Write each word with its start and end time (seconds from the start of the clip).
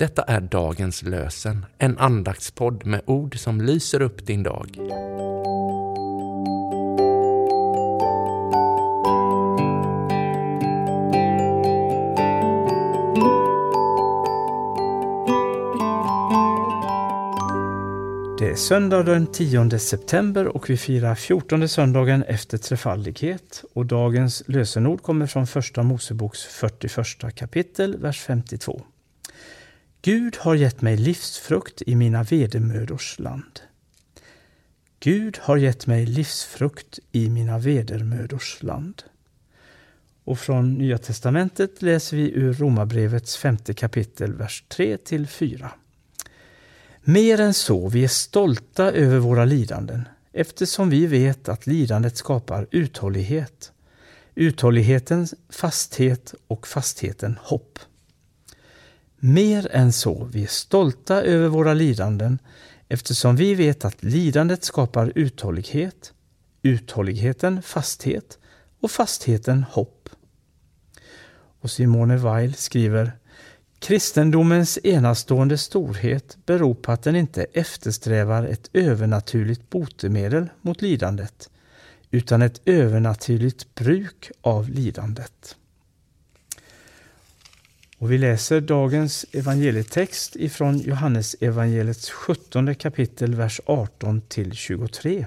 Detta 0.00 0.22
är 0.22 0.40
dagens 0.40 1.02
lösen, 1.02 1.66
en 1.78 1.98
andaktspodd 1.98 2.86
med 2.86 3.00
ord 3.06 3.38
som 3.38 3.60
lyser 3.60 4.02
upp 4.02 4.26
din 4.26 4.42
dag. 4.42 4.68
Det 18.38 18.50
är 18.50 18.56
söndag 18.56 19.02
den 19.02 19.26
10 19.26 19.78
september 19.78 20.46
och 20.46 20.70
vi 20.70 20.76
firar 20.76 21.14
14 21.14 21.68
söndagen 21.68 22.22
efter 22.22 22.58
trefaldighet. 22.58 23.64
Och 23.72 23.86
dagens 23.86 24.42
lösenord 24.46 25.02
kommer 25.02 25.26
från 25.26 25.46
Första 25.46 25.82
Moseboks 25.82 26.44
41 26.44 27.34
kapitel, 27.34 27.96
vers 27.96 28.20
52. 28.20 28.82
Gud 30.02 30.36
har 30.36 30.54
gett 30.54 30.82
mig 30.82 30.96
livsfrukt 30.96 31.82
i 31.86 31.94
mina 31.94 32.22
vedermödors 32.22 33.18
land. 33.18 33.60
Gud 35.00 35.38
har 35.42 35.56
gett 35.56 35.86
mig 35.86 36.06
livsfrukt 36.06 36.98
i 37.12 37.30
mina 37.30 37.58
vedermödors 37.58 38.62
land. 38.62 39.02
Och 40.24 40.38
från 40.38 40.74
Nya 40.74 40.98
testamentet 40.98 41.82
läser 41.82 42.16
vi 42.16 42.32
ur 42.32 42.54
Romarbrevets 42.54 43.36
femte 43.36 43.74
kapitel, 43.74 44.32
vers 44.32 44.64
3 44.68 44.96
till 44.96 45.26
4. 45.26 45.70
Mer 47.02 47.40
än 47.40 47.54
så, 47.54 47.88
vi 47.88 48.04
är 48.04 48.08
stolta 48.08 48.92
över 48.92 49.18
våra 49.18 49.44
lidanden 49.44 50.08
eftersom 50.32 50.90
vi 50.90 51.06
vet 51.06 51.48
att 51.48 51.66
lidandet 51.66 52.16
skapar 52.16 52.66
uthållighet. 52.70 53.72
Uthålligheten 54.34 55.28
fasthet 55.48 56.34
och 56.46 56.66
fastheten 56.66 57.38
hopp. 57.42 57.78
Mer 59.22 59.68
än 59.70 59.92
så, 59.92 60.24
vi 60.24 60.42
är 60.42 60.46
stolta 60.46 61.22
över 61.22 61.48
våra 61.48 61.74
lidanden 61.74 62.38
eftersom 62.88 63.36
vi 63.36 63.54
vet 63.54 63.84
att 63.84 64.02
lidandet 64.02 64.64
skapar 64.64 65.12
uthållighet, 65.14 66.12
uthålligheten 66.62 67.62
fasthet 67.62 68.38
och 68.80 68.90
fastheten 68.90 69.64
hopp. 69.70 70.08
Och 71.60 71.70
Simone 71.70 72.16
Weil 72.16 72.54
skriver 72.54 73.12
Kristendomens 73.78 74.78
enastående 74.84 75.58
storhet 75.58 76.38
beror 76.46 76.74
på 76.74 76.92
att 76.92 77.02
den 77.02 77.16
inte 77.16 77.44
eftersträvar 77.44 78.44
ett 78.44 78.70
övernaturligt 78.72 79.70
botemedel 79.70 80.48
mot 80.60 80.82
lidandet, 80.82 81.50
utan 82.10 82.42
ett 82.42 82.60
övernaturligt 82.64 83.74
bruk 83.74 84.30
av 84.40 84.68
lidandet. 84.68 85.56
Och 88.00 88.12
vi 88.12 88.18
läser 88.18 88.60
dagens 88.60 89.26
evangelietext 89.32 90.36
ifrån 90.36 90.78
Johannes 90.78 91.36
evangeliets 91.40 92.10
17 92.10 92.74
kapitel, 92.74 93.34
vers 93.34 93.60
18 93.66 94.20
till 94.20 94.52
23. 94.52 95.26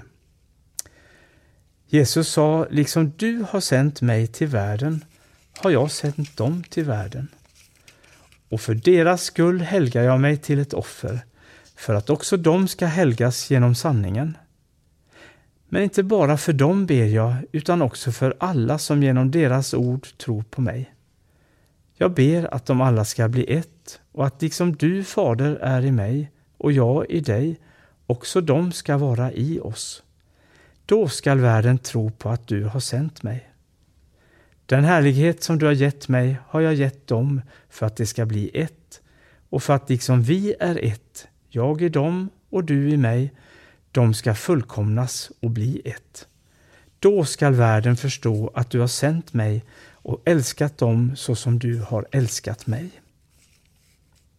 Jesus 1.86 2.28
sa, 2.28 2.66
liksom 2.70 3.12
du 3.16 3.44
har 3.50 3.60
sänt 3.60 4.00
mig 4.00 4.26
till 4.26 4.46
världen 4.46 5.04
har 5.58 5.70
jag 5.70 5.90
sänt 5.90 6.36
dem 6.36 6.64
till 6.70 6.84
världen 6.84 7.28
och 8.48 8.60
för 8.60 8.74
deras 8.74 9.22
skull 9.22 9.60
helgar 9.60 10.02
jag 10.02 10.20
mig 10.20 10.36
till 10.36 10.58
ett 10.58 10.74
offer, 10.74 11.20
för 11.76 11.94
att 11.94 12.10
också 12.10 12.36
de 12.36 12.68
ska 12.68 12.86
helgas 12.86 13.50
genom 13.50 13.74
sanningen. 13.74 14.36
Men 15.68 15.82
inte 15.82 16.02
bara 16.02 16.36
för 16.36 16.52
dem 16.52 16.86
ber 16.86 17.04
jag, 17.04 17.34
utan 17.52 17.82
också 17.82 18.12
för 18.12 18.36
alla 18.40 18.78
som 18.78 19.02
genom 19.02 19.30
deras 19.30 19.74
ord 19.74 20.06
tror 20.18 20.42
på 20.42 20.60
mig. 20.60 20.93
Jag 21.96 22.14
ber 22.14 22.54
att 22.54 22.66
de 22.66 22.80
alla 22.80 23.04
ska 23.04 23.28
bli 23.28 23.54
ett 23.54 24.00
och 24.12 24.26
att 24.26 24.42
liksom 24.42 24.76
du, 24.76 25.04
Fader, 25.04 25.56
är 25.56 25.84
i 25.84 25.92
mig 25.92 26.30
och 26.58 26.72
jag 26.72 27.10
i 27.10 27.20
dig, 27.20 27.60
också 28.06 28.40
de 28.40 28.72
ska 28.72 28.96
vara 28.96 29.32
i 29.32 29.60
oss. 29.60 30.02
Då 30.86 31.08
skall 31.08 31.38
världen 31.38 31.78
tro 31.78 32.10
på 32.10 32.28
att 32.28 32.46
du 32.46 32.64
har 32.64 32.80
sänt 32.80 33.22
mig. 33.22 33.50
Den 34.66 34.84
härlighet 34.84 35.42
som 35.42 35.58
du 35.58 35.66
har 35.66 35.72
gett 35.72 36.08
mig 36.08 36.36
har 36.46 36.60
jag 36.60 36.74
gett 36.74 37.06
dem 37.06 37.40
för 37.68 37.86
att 37.86 37.96
det 37.96 38.06
ska 38.06 38.26
bli 38.26 38.50
ett 38.54 39.00
och 39.50 39.62
för 39.62 39.74
att 39.74 39.90
liksom 39.90 40.22
vi 40.22 40.54
är 40.60 40.84
ett, 40.84 41.28
jag 41.48 41.82
i 41.82 41.88
dem 41.88 42.30
och 42.50 42.64
du 42.64 42.90
i 42.90 42.96
mig, 42.96 43.32
de 43.90 44.14
ska 44.14 44.34
fullkomnas 44.34 45.32
och 45.40 45.50
bli 45.50 45.82
ett. 45.84 46.28
Då 46.98 47.24
skall 47.24 47.54
världen 47.54 47.96
förstå 47.96 48.50
att 48.54 48.70
du 48.70 48.80
har 48.80 48.86
sänt 48.86 49.32
mig 49.32 49.64
och 50.04 50.22
älskat 50.24 50.78
dem 50.78 51.16
så 51.16 51.34
som 51.34 51.58
du 51.58 51.78
har 51.78 52.06
älskat 52.12 52.66
mig. 52.66 52.90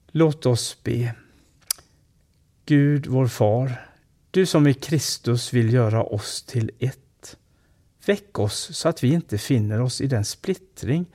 Låt 0.07 0.45
oss 0.45 0.77
be. 0.83 1.15
Gud, 2.65 3.07
vår 3.07 3.27
far, 3.27 3.89
du 4.31 4.45
som 4.45 4.67
i 4.67 4.73
Kristus 4.73 5.53
vill 5.53 5.73
göra 5.73 6.03
oss 6.03 6.43
till 6.43 6.71
ett 6.79 6.99
Väck 8.05 8.39
oss 8.39 8.77
så 8.77 8.89
att 8.89 9.03
vi 9.03 9.13
inte 9.13 9.37
finner 9.37 9.81
oss 9.81 10.01
i 10.01 10.07
den 10.07 10.25
splittring 10.25 11.05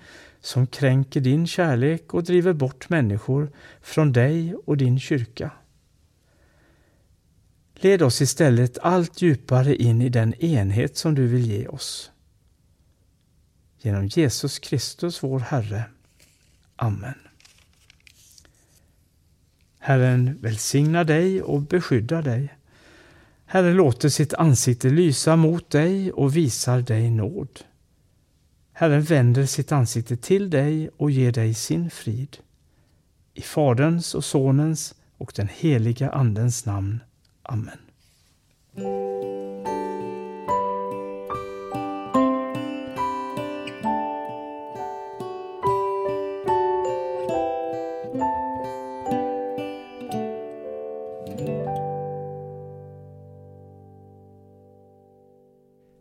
som 0.40 0.66
kränker 0.66 1.20
din 1.20 1.46
kärlek 1.46 2.14
och 2.14 2.24
driver 2.24 2.52
bort 2.52 2.88
människor 2.88 3.52
från 3.80 4.12
dig 4.12 4.54
och 4.54 4.76
din 4.76 5.00
kyrka. 5.00 5.50
Led 7.74 8.02
oss 8.02 8.20
istället 8.20 8.78
allt 8.78 9.22
djupare 9.22 9.76
in 9.76 10.02
i 10.02 10.08
den 10.08 10.34
enhet 10.34 10.96
som 10.96 11.14
du 11.14 11.26
vill 11.26 11.46
ge 11.46 11.68
oss. 11.68 12.10
Genom 13.82 14.06
Jesus 14.06 14.58
Kristus, 14.58 15.22
vår 15.22 15.40
Herre. 15.40 15.84
Amen. 16.76 17.14
Herren 19.78 20.38
välsigna 20.40 21.04
dig 21.04 21.42
och 21.42 21.62
beskydda 21.62 22.22
dig. 22.22 22.54
Herren 23.46 23.76
låter 23.76 24.08
sitt 24.08 24.34
ansikte 24.34 24.90
lysa 24.90 25.36
mot 25.36 25.70
dig 25.70 26.12
och 26.12 26.36
visar 26.36 26.80
dig 26.80 27.10
nåd. 27.10 27.60
Herren 28.72 29.02
vänder 29.02 29.46
sitt 29.46 29.72
ansikte 29.72 30.16
till 30.16 30.50
dig 30.50 30.90
och 30.96 31.10
ger 31.10 31.32
dig 31.32 31.54
sin 31.54 31.90
frid. 31.90 32.36
I 33.34 33.42
Faderns 33.42 34.14
och 34.14 34.24
Sonens 34.24 34.94
och 35.16 35.32
den 35.36 35.48
heliga 35.48 36.10
Andens 36.10 36.66
namn. 36.66 37.00
Amen. 37.42 37.78